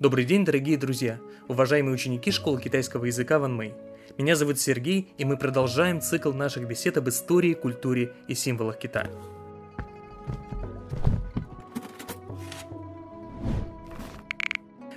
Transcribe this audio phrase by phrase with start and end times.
[0.00, 3.74] Добрый день, дорогие друзья, уважаемые ученики школы китайского языка Ван Мэй.
[4.16, 9.10] Меня зовут Сергей, и мы продолжаем цикл наших бесед об истории, культуре и символах Китая.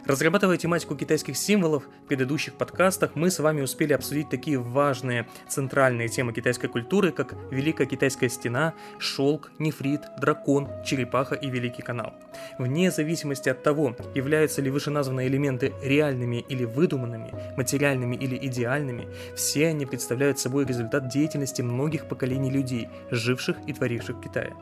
[0.06, 6.10] Разрабатывая тематику китайских символов в предыдущих подкастах, мы с вами успели обсудить такие важные центральные
[6.10, 12.14] темы китайской культуры, как Великая Китайская Стена, Шелк, Нефрит, Дракон, Черепаха и Великий Канал.
[12.60, 19.68] Вне зависимости от того, являются ли вышеназванные элементы реальными или выдуманными, материальными или идеальными, все
[19.68, 24.54] они представляют собой результат деятельности многих поколений людей, живших и творивших в Китае.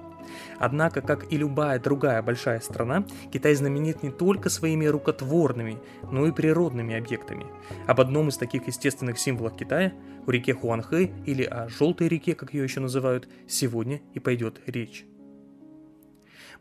[0.60, 5.78] Однако, как и любая другая большая страна, Китай знаменит не только своими рукотворными,
[6.12, 7.46] но и природными объектами.
[7.88, 9.94] Об одном из таких естественных символов Китая,
[10.26, 15.06] о реке Хуанхэ или о желтой реке, как ее еще называют, сегодня и пойдет речь.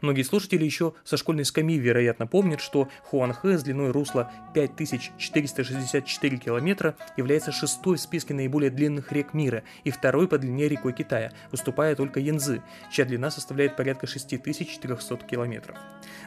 [0.01, 6.97] Многие слушатели еще со школьной скамьи, вероятно, помнят, что Хуанхэ с длиной русла 5464 километра
[7.17, 11.95] является шестой в списке наиболее длинных рек мира и второй по длине рекой Китая, уступая
[11.95, 15.77] только Янзы, чья длина составляет порядка 6400 километров.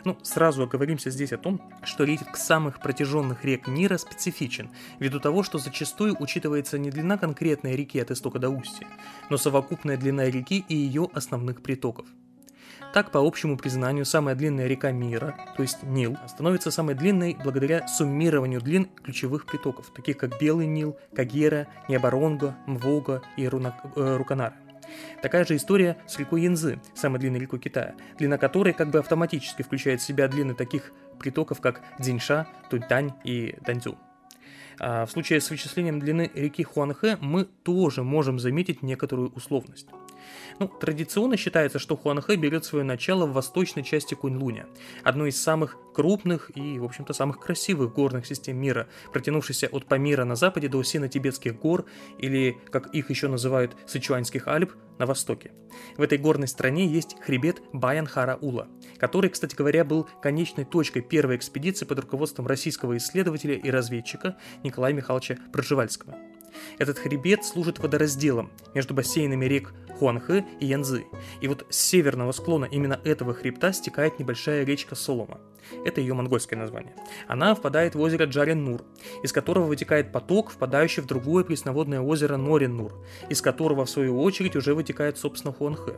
[0.06, 4.70] Ну, сразу оговоримся здесь о том, что рейтинг самых протяженных рек мира специфичен,
[5.00, 8.88] ввиду того, что зачастую учитывается не длина конкретной реки от истока до устья,
[9.30, 12.08] но совокупная длина реки и ее основных притоков–
[12.94, 17.88] так, по общему признанию, самая длинная река мира, то есть Нил, становится самой длинной благодаря
[17.88, 24.54] суммированию длин ключевых притоков, таких как Белый Нил, Кагера, Небаронго, Мвога и Руна, э, Руканара.
[25.24, 29.64] Такая же история с рекой Янзы, самой длинной рекой Китая, длина которой как бы автоматически
[29.64, 33.98] включает в себя длины таких притоков, как Дзиньша, Туньтань и Даньцзю.
[34.80, 39.88] А в случае с вычислением длины реки Хуанхэ мы тоже можем заметить некоторую условность.
[40.60, 44.68] Ну, традиционно считается, что Хуанхэ берет свое начало в восточной части Куньлуня,
[45.04, 50.26] одной из самых крупных и, в общем-то, самых красивых горных систем мира, протянувшейся от Памира
[50.26, 51.86] на западе до Сино-Тибетских гор,
[52.18, 55.52] или, как их еще называют, Сычуанских Альп, на востоке.
[55.98, 58.68] В этой горной стране есть хребет Баян-Хара-Ула,
[58.98, 64.94] который, кстати говоря, был конечной точкой первой экспедиции под руководством российского исследователя и разведчика Николая
[64.94, 66.16] Михайловича Проживальского.
[66.78, 71.06] Этот хребет служит водоразделом между бассейнами рек Хуанхэ и Янзы.
[71.42, 75.40] И вот с северного склона именно этого хребта стекает небольшая речка Солома.
[75.86, 76.94] Это ее монгольское название.
[77.28, 78.82] Она впадает в озеро Джарен-Нур,
[79.24, 82.92] из которого вытекает поток, впадающий в другое пресноводное озеро Норен-Нур,
[83.30, 85.98] из которого, в свою очередь, уже вытекает, собственно, Хуанхэ.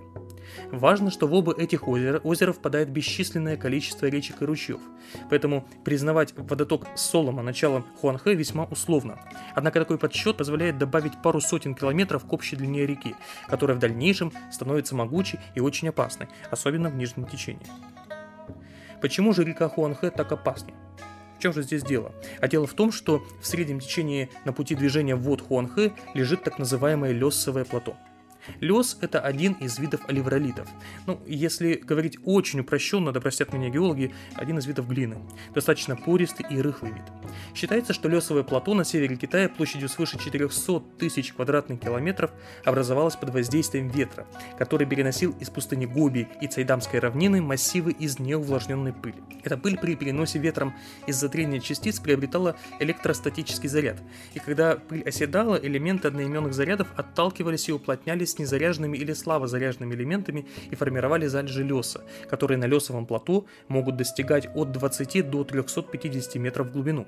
[0.71, 4.81] Важно, что в оба этих озера, озера впадает бесчисленное количество речек и ручьев,
[5.29, 9.19] поэтому признавать водоток Солома началом Хуанхэ весьма условно.
[9.53, 13.15] Однако такой подсчет позволяет добавить пару сотен километров к общей длине реки,
[13.47, 17.65] которая в дальнейшем становится могучей и очень опасной, особенно в нижнем течении.
[19.01, 20.73] Почему же река Хуанхэ так опасна?
[21.37, 22.13] В чем же здесь дело?
[22.39, 26.59] А дело в том, что в среднем течении на пути движения вод Хуанхэ лежит так
[26.59, 27.95] называемое лесовое плато–
[28.59, 30.67] Лес– это один из видов оливролитов.
[31.05, 35.17] Ну, если говорить очень упрощенно, да простят меня геологи, один из видов глины.
[35.53, 37.03] Достаточно пористый и рыхлый вид.
[37.53, 42.31] Считается, что лесовое плато на севере Китая площадью свыше 400 тысяч квадратных километров
[42.63, 48.93] образовалось под воздействием ветра, который переносил из пустыни Гоби и Цайдамской равнины массивы из неувлажненной
[48.93, 49.21] пыли.
[49.43, 50.75] Эта пыль при переносе ветром
[51.07, 53.97] из-за трения частиц приобретала электростатический заряд,
[54.33, 60.75] и когда пыль оседала, элементы одноименных зарядов отталкивались и уплотнялись незаряженными или слабозаряженными элементами и
[60.75, 66.71] формировали залежи леса, которые на лесовом плато могут достигать от 20 до 350 метров в
[66.71, 67.07] глубину.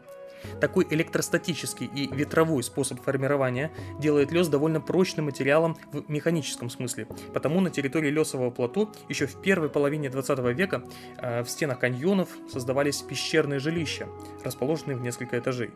[0.59, 7.07] Такой электростатический и ветровой способ формирования делает лес довольно прочным материалом в механическом смысле.
[7.33, 10.83] Потому на территории лесового плато еще в первой половине 20 века
[11.17, 14.07] э, в стенах каньонов создавались пещерные жилища,
[14.44, 15.71] расположенные в несколько этажей.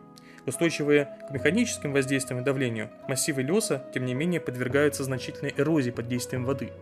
[0.46, 6.08] Устойчивые к механическим воздействиям и давлению, массивы леса, тем не менее, подвергаются значительной эрозии под
[6.08, 6.72] действием воды.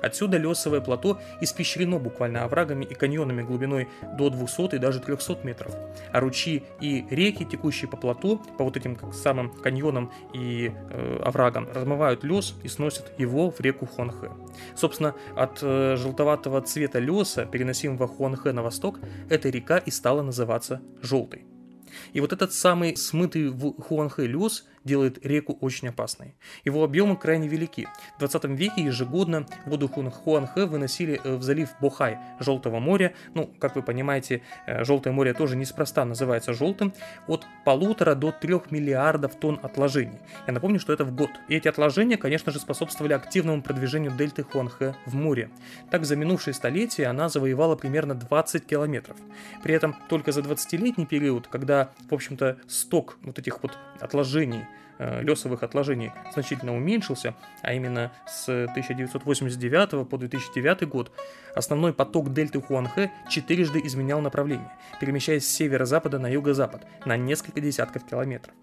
[0.00, 5.74] Отсюда лесовое плато испещрено буквально оврагами и каньонами глубиной до 200 и даже 300 метров.
[6.12, 11.68] А ручьи и реки, текущие по плато, по вот этим самым каньонам и э, оврагам,
[11.72, 14.30] размывают лес и сносят его в реку Хуанхэ.
[14.76, 20.80] Собственно, от э, желтоватого цвета леса, переносимого Хуанхэ на восток, эта река и стала называться
[21.02, 21.44] желтой.
[22.12, 26.34] И вот этот самый смытый в Хуанхэ лес делает реку очень опасной.
[26.64, 27.86] Его объемы крайне велики.
[28.16, 33.12] В 20 веке ежегодно воду Хуанхэ выносили э, в залив Бохай Желтого моря.
[33.34, 36.92] Ну, как вы понимаете, э, Желтое море тоже неспроста называется желтым.
[37.26, 40.18] От полутора до трех миллиардов тонн отложений.
[40.46, 41.30] Я напомню, что это в год.
[41.48, 45.50] И эти отложения, конечно же, способствовали активному продвижению дельты Хуанхэ в море.
[45.90, 49.16] Так, за минувшие столетия она завоевала примерно 20 километров.
[49.62, 54.64] При этом только за 20-летний период, когда, в общем-то, сток вот этих вот отложений
[54.98, 61.12] лесовых отложений значительно уменьшился, а именно с 1989 по 2009 год,
[61.54, 68.04] основной поток дельты Хуанхэ четырежды изменял направление, перемещаясь с северо-запада на юго-запад на несколько десятков
[68.06, 68.54] километров.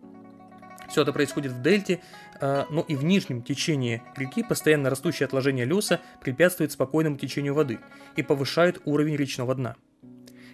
[0.89, 2.01] Все это происходит в дельте,
[2.39, 7.79] э, но и в нижнем течении реки постоянно растущее отложение леса препятствует спокойному течению воды
[8.15, 9.75] и повышает уровень речного дна.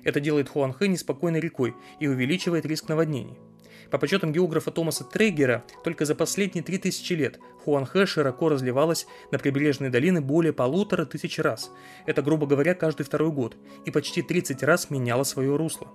[0.04, 3.38] Это делает Хуанхэ неспокойной рекой и увеличивает риск наводнений.
[3.90, 9.90] По подсчетам географа Томаса Трегера, только за последние 3000 лет Хуанхэ широко разливалась на прибрежные
[9.90, 11.72] долины более полутора тысяч раз.
[12.06, 13.56] Это, грубо говоря, каждый второй год,
[13.86, 15.88] и почти 30 раз меняла свое русло.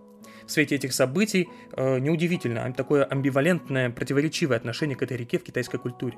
[0.46, 5.78] В свете этих событий э, неудивительно такое амбивалентное, противоречивое отношение к этой реке в китайской
[5.78, 6.16] культуре.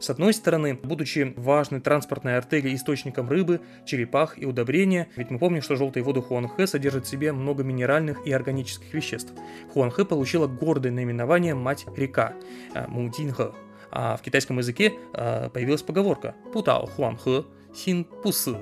[0.00, 5.62] С одной стороны, будучи важной транспортной артерией источником рыбы, черепах и удобрения, ведь мы помним,
[5.62, 9.32] что желтые воды Хуанхэ содержат в себе много минеральных и органических веществ.
[9.72, 12.34] Хуанхэ получила гордое наименование «мать-река»
[12.74, 13.52] э,– Мудинхэ.
[13.90, 17.44] А в китайском языке э, появилась поговорка «Путао Хуанхэ,
[17.74, 18.56] син пусы».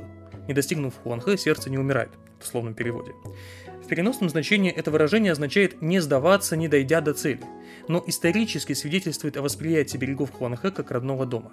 [0.49, 3.13] Не достигнув Хуанхэ, сердце не умирает, в словном переводе.
[3.83, 7.43] В переносном значении это выражение означает «не сдаваться, не дойдя до цели»,
[7.89, 11.53] но исторически свидетельствует о восприятии берегов Хуанхэ как родного дома.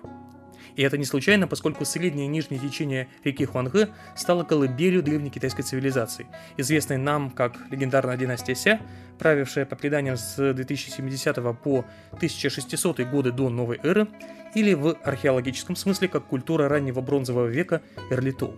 [0.76, 5.64] И это не случайно, поскольку среднее и нижнее течение реки Хуанхэ стало колыбелью древней китайской
[5.64, 6.28] цивилизации,
[6.58, 8.82] известной нам как легендарная династия Ся,
[9.20, 14.08] правившая по преданиям с 2070 по 1600 годы до новой эры,
[14.56, 18.56] или в археологическом смысле как культура раннего бронзового века Эрлитоу.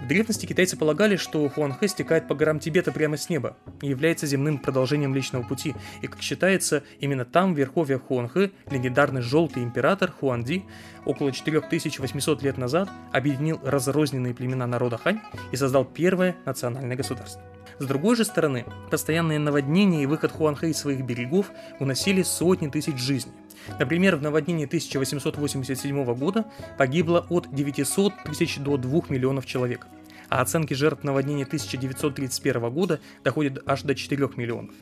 [0.00, 4.26] В древности китайцы полагали, что Хуанхэ стекает по горам Тибета прямо с неба и является
[4.26, 10.10] земным продолжением Личного Пути, и, как считается, именно там, в верховьях Хуанхэ, легендарный желтый император
[10.10, 10.64] Хуанди
[11.04, 15.20] около 4800 лет назад объединил разрозненные племена народа Хань
[15.52, 17.42] и создал первое национальное государство.
[17.78, 21.50] С другой же стороны, постоянные наводнения и выход Хуанхэ из своих берегов
[21.80, 23.32] уносили сотни тысяч жизней.
[23.78, 26.44] Например, в наводнении 1887 года
[26.78, 29.86] погибло от 900 тысяч до 2 миллионов человек–
[30.32, 34.74] а оценки жертв наводнения 1931 года доходят аж до 4 миллионов.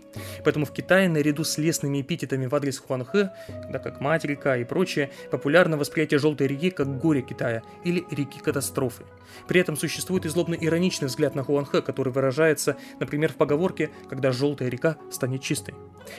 [0.45, 3.33] Поэтому в Китае наряду с лесными эпитетами в адрес Хуанхэ,
[3.69, 8.39] да как мать река и прочее, популярно восприятие желтой реки как горе Китая или реки
[8.39, 9.03] катастрофы.
[9.49, 14.69] При этом существует и злобно-ироничный взгляд на Хуанхэ, который выражается, например, в поговорке «когда желтая
[14.69, 15.75] река станет чистой».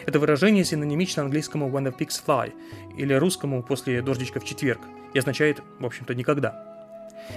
[0.05, 2.51] Это выражение синонимично английскому «when the pigs fly»
[2.97, 4.81] или русскому «после дождичка в четверг»
[5.13, 6.70] и означает, в общем-то, «никогда».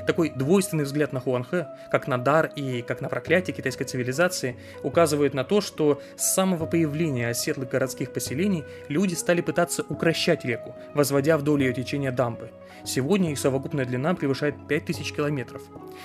[0.06, 5.34] Такой двойственный взгляд на Хуанхэ, как на дар и как на проклятие китайской цивилизации, указывает
[5.34, 11.38] на то, что с самого появления оседлых городских поселений люди стали пытаться укращать реку, возводя
[11.38, 12.50] вдоль ее течения дамбы.
[12.84, 15.62] Сегодня их совокупная длина превышает 5000 километров.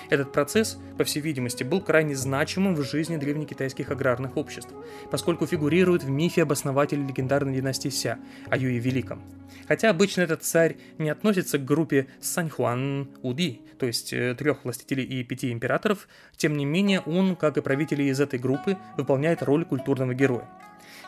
[0.09, 4.73] Этот процесс, по всей видимости, был крайне значимым в жизни древнекитайских аграрных обществ,
[5.11, 8.17] поскольку фигурирует в мифе об основателе легендарной династии Ся,
[8.49, 9.21] о Юе Великом.
[9.67, 15.03] Хотя обычно этот царь не относится к группе Саньхуан Уди, то есть э, трех властителей
[15.03, 16.07] и пяти императоров,
[16.37, 20.47] тем не менее он, как и правители из этой группы, выполняет роль культурного героя.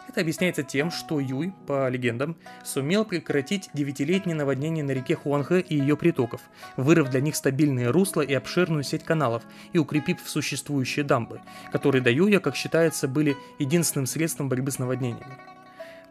[0.08, 2.36] Это объясняется тем, что Юй, по легендам,
[2.66, 6.42] сумел прекратить девятилетнее наводнение на реке Хуанхэ и ее притоков,
[6.76, 11.40] вырыв для них стабильные русла и обширную сеть каналов и укрепив существующие дамбы,
[11.72, 15.38] которые до Юя, как считается, были единственным средством борьбы с наводнениями.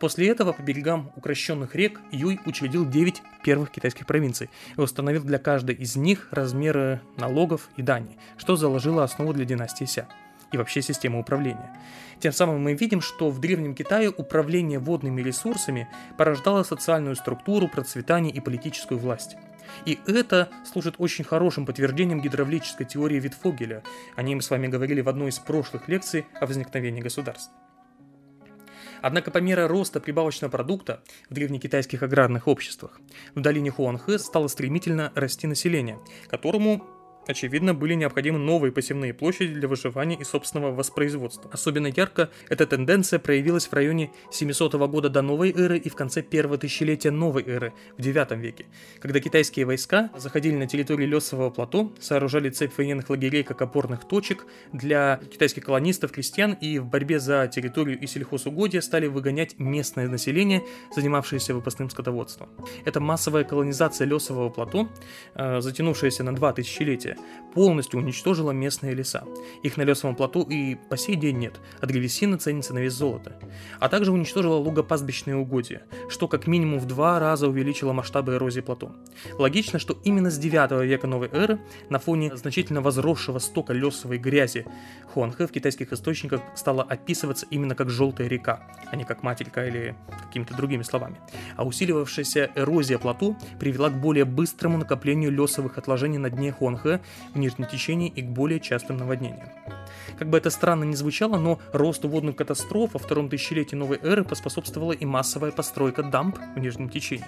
[0.01, 5.39] После этого по берегам укращенных рек Юй учредил 9 первых китайских провинций и установил для
[5.39, 10.09] каждой из них размеры налогов и дани, что заложило основу для династии Ся
[10.53, 11.79] и вообще системы управления.
[12.19, 18.33] Тем самым мы видим, что в Древнем Китае управление водными ресурсами порождало социальную структуру, процветание
[18.33, 19.37] и политическую власть.
[19.85, 23.83] И это служит очень хорошим подтверждением гидравлической теории Витфогеля.
[24.17, 27.53] О ней мы с вами говорили в одной из прошлых лекций о возникновении государств.
[29.03, 33.01] Однако по мере роста прибавочного продукта в древнекитайских аграрных обществах
[33.35, 36.85] в долине Хуанхэ стало стремительно расти население, которому
[37.31, 41.51] очевидно, были необходимы новые посевные площади для выживания и собственного воспроизводства.
[41.53, 46.23] Особенно ярко эта тенденция проявилась в районе 700 года до новой эры и в конце
[46.23, 48.67] первого тысячелетия новой эры, в IX веке,
[49.01, 54.47] когда китайские войска заходили на территорию Лесового плато, сооружали цепь военных лагерей как опорных точек
[54.73, 60.63] для китайских колонистов, крестьян и в борьбе за территорию и сельхозугодия стали выгонять местное население,
[60.95, 62.49] занимавшееся выпасным скотоводством.
[62.85, 64.89] Эта массовая колонизация Лесового плато,
[65.35, 67.17] э, затянувшаяся на два тысячелетия,
[67.55, 69.25] полностью уничтожила местные леса.
[69.63, 73.39] Их на Лесовом плоту и по сей день нет, а древесина ценится на вес золота.
[73.79, 78.95] А также уничтожила лугопастбищные угодья, что как минимум в два раза увеличило масштабы эрозии плато.
[79.39, 84.67] Логично, что именно с 9 века новой эры, на фоне значительно возросшего стока лесовой грязи,
[85.13, 89.97] Хуанхэ в китайских источниках стала описываться именно как «желтая река», а не как «матерька» или
[90.27, 91.17] какими-то другими словами.
[91.57, 97.01] А усиливавшаяся эрозия плато привела к более быстрому накоплению лесовых отложений на дне Хуанхэ
[97.35, 99.49] в нижнем течении и к более частым наводнениям.
[100.19, 104.25] Как бы это странно ни звучало, но росту водных катастроф во втором тысячелетии новой эры
[104.25, 107.25] поспособствовала и массовая постройка дамб в нижнем течении.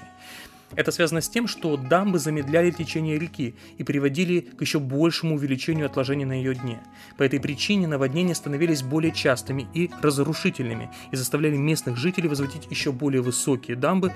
[0.75, 5.87] Это связано с тем, что дамбы замедляли течение реки и приводили к еще большему увеличению
[5.87, 6.81] отложений на ее дне.
[7.19, 12.91] По этой причине наводнения становились более частыми и разрушительными и заставляли местных жителей возводить еще
[12.91, 14.13] более высокие дамбы,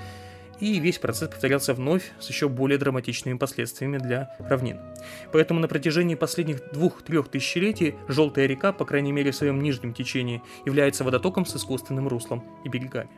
[0.60, 4.78] и весь процесс повторялся вновь с еще более драматичными последствиями для равнин.
[5.32, 10.42] Поэтому на протяжении последних двух-трех тысячелетий Желтая река, по крайней мере в своем нижнем течении,
[10.64, 13.10] является водотоком с искусственным руслом и берегами.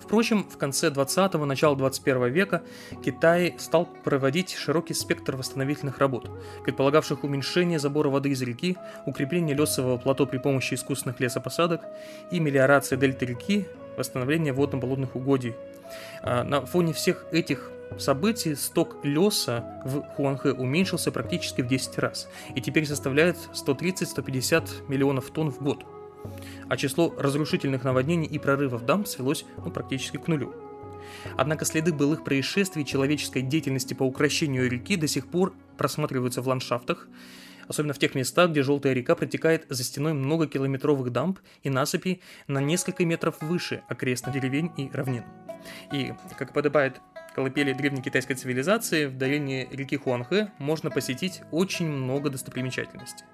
[0.00, 2.62] Впрочем, в конце 20-го, начало 21 века
[3.02, 6.30] Китай стал проводить широкий спектр восстановительных работ,
[6.64, 8.76] предполагавших уменьшение забора воды из реки,
[9.06, 11.82] укрепление лесового плато при помощи искусственных лесопосадок
[12.30, 13.66] и мелиорации дельты реки,
[13.96, 15.54] восстановление водно-болотных угодий.
[16.22, 22.28] А на фоне всех этих событий сток леса в Хуанхэ уменьшился практически в 10 раз
[22.54, 25.84] и теперь составляет 130-150 миллионов тонн в год
[26.68, 30.54] а число разрушительных наводнений и прорывов дамб свелось ну, практически к нулю.
[31.36, 37.08] Однако следы былых происшествий человеческой деятельности по укращению реки до сих пор просматриваются в ландшафтах,
[37.68, 42.60] особенно в тех местах, где желтая река протекает за стеной многокилометровых дамб и насыпей на
[42.60, 45.24] несколько метров выше окрестных деревень и равнин.
[45.92, 47.00] И, как подобает
[47.34, 53.26] колыбели древней китайской цивилизации, в долине реки Хуанхэ можно посетить очень много достопримечательностей.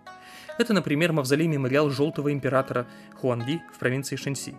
[0.58, 4.54] Это, например, мавзолей мемориал Желтого Императора Хуанди в провинции Шэньси,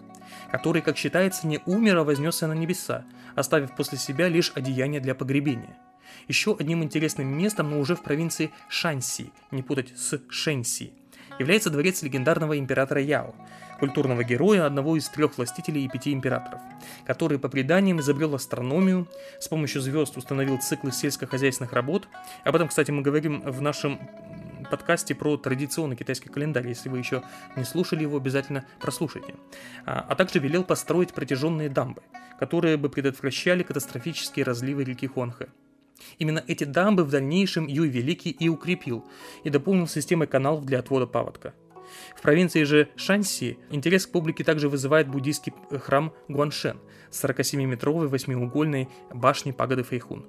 [0.51, 5.15] который, как считается, не умер, а вознесся на небеса, оставив после себя лишь одеяние для
[5.15, 5.77] погребения.
[6.27, 10.93] Еще одним интересным местом, но уже в провинции Шаньси, не путать с Шэньси,
[11.39, 13.33] является дворец легендарного императора Яо,
[13.79, 16.61] культурного героя одного из трех властителей и пяти императоров,
[17.05, 19.07] который по преданиям изобрел астрономию,
[19.39, 22.07] с помощью звезд установил циклы сельскохозяйственных работ.
[22.43, 23.99] Об этом, кстати, мы говорим в нашем
[24.69, 26.67] подкасте про традиционный китайский календарь.
[26.67, 27.23] Если вы еще
[27.55, 29.35] не слушали его, обязательно прослушайте.
[29.85, 32.03] А, а также велел построить протяженные дамбы,
[32.39, 35.47] которые бы предотвращали катастрофические разливы реки Хуанхэ.
[36.17, 39.05] Именно эти дамбы в дальнейшем Юй Великий и укрепил,
[39.43, 41.53] и дополнил системой каналов для отвода паводка.
[42.15, 46.79] В провинции же Шанси интерес к публике также вызывает буддийский храм Гуаншен
[47.09, 50.25] с 47-метровой восьмиугольной башней пагоды Фэйхун.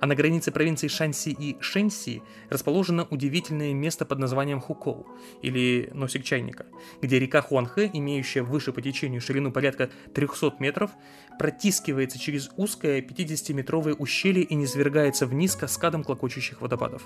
[0.00, 5.06] А на границе провинций Шанси и Шэньси расположено удивительное место под названием Хукоу,
[5.42, 6.66] или Носик Чайника,
[7.00, 10.90] где река Хуанхэ, имеющая выше по течению ширину порядка 300 метров,
[11.38, 17.02] протискивается через узкое 50-метровое ущелье и низвергается вниз каскадом клокочущих водопадов.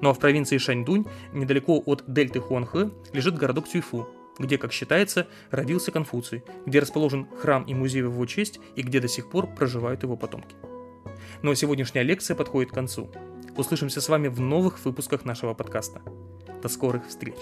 [0.00, 4.08] Ну а в провинции Шаньдунь, недалеко от дельты Хуанхэ, лежит городок Цюйфу,
[4.38, 9.00] где, как считается, родился Конфуций, где расположен храм и музей в его честь и где
[9.00, 10.54] до сих пор проживают его потомки.
[11.42, 13.10] А сегодняшняя лекция подходит к концу.
[13.56, 16.02] Услышимся с вами в новых выпусках нашего подкаста.
[16.62, 17.36] До скорых встреч!